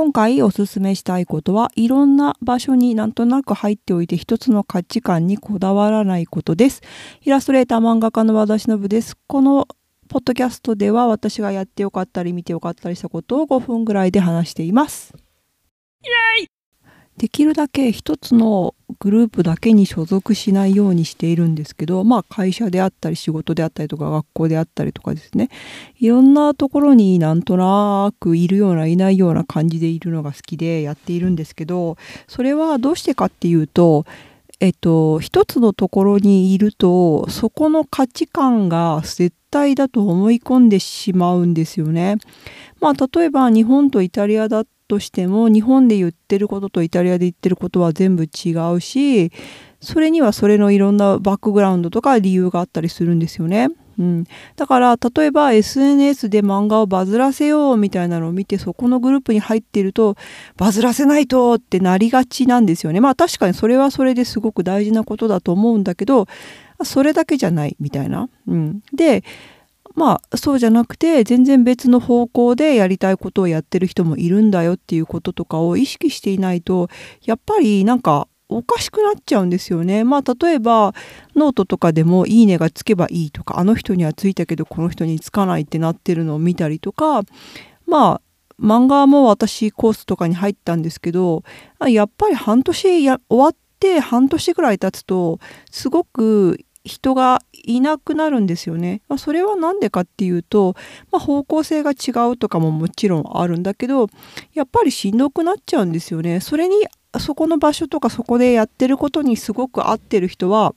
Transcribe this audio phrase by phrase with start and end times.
[0.00, 6.80] 今回おすすめしたいことはいろんな場所になんとなく入っておいて一つの価値観にこだわらないことです。
[7.20, 9.18] イラストレーター漫画家の和田忍です。
[9.26, 9.68] この
[10.08, 15.12] ポッドキャストでは私がやってよかったり見てよかったりしたことを5分ぐらいで話しています。
[16.02, 16.08] イ
[16.38, 16.59] エーイ
[17.20, 25.50] できるだけ一つのグループだけに所属しないようにしているんですけどまあ会社であったり仕事であったりとか学校であったりとかですね
[25.98, 34.06] いろんなところになんとなくいるようないないような感じでいるのが好きでやっているんですけどそれはどうしてかっていうと
[34.58, 42.16] えっと一つのところにいるとそこの価値観が絶対だと思い込んでしまうんですよね。
[42.80, 49.30] まあ例えば日本とイタリアだとしても日本で言ってることとイタリアで言ってることは全部違うし
[49.80, 53.68] それにはそれのいろんなバックグラウンドとか理由があったりするんですよね。
[53.98, 54.24] うん、
[54.56, 60.16] だから例えば SNS で漫画をバズらせようみたいなのを見てそこのグループに入っていると
[60.56, 63.00] バズらせないとってなりがちなんですよね。
[63.00, 66.26] まあ確かにそれはそれですごく大事なことだと思うんだけど
[66.82, 68.28] それだけじゃないみたいな。
[68.48, 69.22] うん、で
[69.94, 76.88] まあそうじゃなくて全然別の方向でやりたいことをやってる人もいるんだよっていうこととかを意識していないと
[77.24, 80.02] やっぱりなんかおかしくなっちゃうんですよね。
[80.02, 80.92] まあ例えば
[81.36, 87.22] ノートとかでも「いいね」がつけばいいとかあの人にはついたけどこの人につかないってなってるのを見たりとか
[87.86, 88.20] まあ
[88.60, 91.44] 漫画も私コースとかに入ったんですけど
[91.88, 95.38] やっぱり半年や終わって半年ぐらい経つと
[95.70, 99.02] すごく人がいなくなるんですよね。
[99.08, 100.74] まあ、それは何でかっていうと、
[101.12, 104.08] まあ、方向性が違うとかももちろんあるんだけど
[104.54, 106.40] やっぱりしんどくなっちゃうんですよね。
[106.40, 106.74] それに
[107.18, 110.74] そこの場所とかそこでやってることにすごく合ってる人は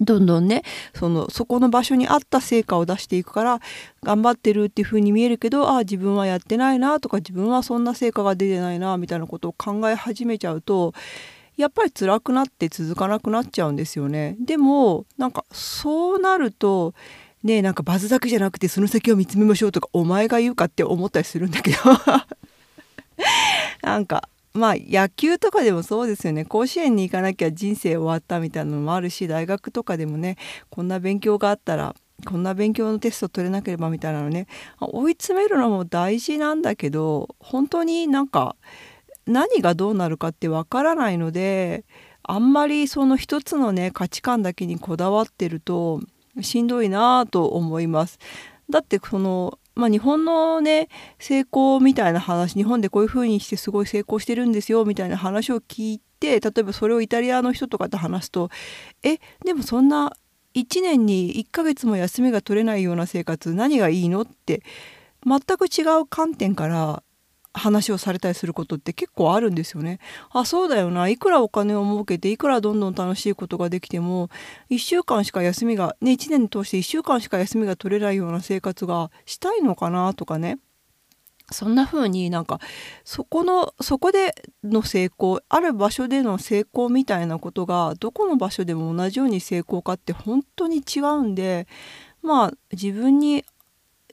[0.00, 0.62] どんどんね
[0.94, 3.60] そのそこの場所に合った成果を出していくから
[4.02, 10.92] 頑張ってるっていう風に見えるけどああ自分はやってないなとか自分はそんな成果が出てないなみたいなことを考え始めちゃうと
[11.56, 14.36] やっぱり辛くなって続かなくなっちゃうんですよね。
[14.40, 16.94] でもなんかそうなると
[17.42, 21.76] ねなんかバズだけじゃなくてその先を見つめましょうとかお前が言うかって思ったりするんだけど
[23.82, 30.36] なんかまあ野球とかでもそうですよね甲子園に行かなきゃ人生終わったみたいなのもあるし大学とかでもね
[30.70, 31.94] こんな勉強があったら
[32.24, 34.46] こんな勉強のテスト取れなければみたいなのね
[34.80, 38.56] 追い詰めるのも大事なんだけど本当になんか
[39.26, 41.84] 何がどうなるかってわからないので
[42.22, 46.00] あんまりその一つのね価値観だけにこだわってると
[46.40, 48.18] しんどいなと思います。
[48.68, 50.88] だってそのまあ、日本のね
[51.18, 58.48] 成功みたいな話日本でこういう風にしてすごい成功してるんですよみたいな話を聞いて例えばそれをイタリアの人とかと話すと
[59.02, 60.14] えでもそんな
[60.54, 64.22] 1年に1ヶ月も休みが取れないような生活何がいいの？
[64.22, 64.62] って
[65.26, 67.02] 全く違う観点から
[67.56, 69.98] 話をされたりすることって結構あるんですよね。
[70.30, 74.28] あそうだよないくらお金を儲けていくらどんどん楽しいことができても
[74.70, 80.58] 1週間しか休みがね1年通して1週間しか休みが取れないような生活がしたいのかなとかね
[81.50, 82.60] そんな風になんか
[83.04, 84.34] そこのそこで
[84.64, 91.68] の成功ある場所での成功みたいなことがどこの場所でも同じように成功かって本当に違うんで
[92.22, 93.44] まあ自分に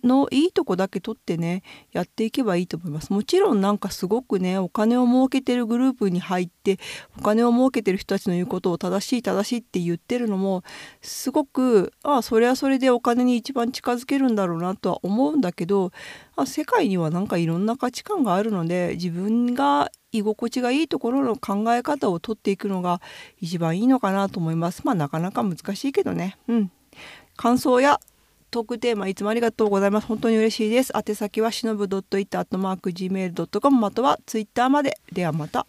[0.03, 6.79] のいいとこだけ取ってねやっていけばいいと思いますもちろんなんかすごくねお金を儲けてるグループに入って
[7.17, 10.63] お金を儲けてる人たちの言うことを正しい正しいって言ってるのも
[11.01, 15.91] すごくああそれはそれでお金に一番近づけるんだろうなとは思うんだけど
[16.35, 23.01] あ世界にはなんかいろんな価値観があるので自分が居心地がいいところの考え方をとっていくのが
[23.39, 24.83] 一番いいのかなと思います。
[24.85, 26.37] まあなかなか難しいけどね。
[26.47, 26.71] うん。
[27.35, 27.99] 感想や
[28.53, 30.05] トークテーマいつもありがとうございます。
[30.05, 30.93] 本当に嬉しいです。
[30.95, 34.99] 宛先はしのぶ .it.gmail.com または Twitter まで。
[35.11, 35.65] ではまた。